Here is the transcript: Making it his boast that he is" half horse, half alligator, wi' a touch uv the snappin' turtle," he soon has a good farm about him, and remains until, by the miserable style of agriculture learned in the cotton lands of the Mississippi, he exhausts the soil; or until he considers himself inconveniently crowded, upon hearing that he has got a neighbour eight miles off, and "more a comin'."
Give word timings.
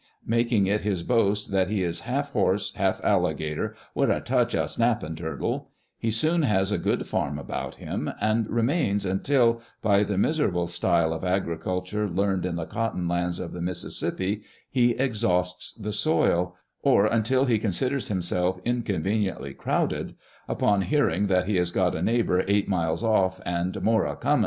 Making 0.25 0.65
it 0.65 0.81
his 0.81 1.03
boast 1.03 1.51
that 1.51 1.67
he 1.67 1.83
is" 1.83 1.99
half 2.09 2.31
horse, 2.31 2.73
half 2.73 2.99
alligator, 3.05 3.75
wi' 3.93 4.07
a 4.07 4.19
touch 4.19 4.55
uv 4.55 4.63
the 4.63 4.65
snappin' 4.65 5.15
turtle," 5.15 5.69
he 5.99 6.09
soon 6.09 6.41
has 6.41 6.71
a 6.71 6.79
good 6.79 7.05
farm 7.05 7.37
about 7.37 7.75
him, 7.75 8.09
and 8.19 8.49
remains 8.49 9.05
until, 9.05 9.61
by 9.83 10.01
the 10.01 10.17
miserable 10.17 10.65
style 10.65 11.13
of 11.13 11.23
agriculture 11.23 12.09
learned 12.09 12.47
in 12.47 12.55
the 12.55 12.65
cotton 12.65 13.07
lands 13.07 13.37
of 13.39 13.51
the 13.51 13.61
Mississippi, 13.61 14.41
he 14.71 14.93
exhausts 14.93 15.71
the 15.75 15.93
soil; 15.93 16.55
or 16.81 17.05
until 17.05 17.45
he 17.45 17.59
considers 17.59 18.07
himself 18.07 18.59
inconveniently 18.65 19.53
crowded, 19.53 20.15
upon 20.47 20.81
hearing 20.81 21.27
that 21.27 21.45
he 21.45 21.57
has 21.57 21.69
got 21.69 21.93
a 21.95 22.01
neighbour 22.01 22.43
eight 22.47 22.67
miles 22.67 23.03
off, 23.03 23.39
and 23.45 23.79
"more 23.83 24.07
a 24.07 24.15
comin'." 24.15 24.39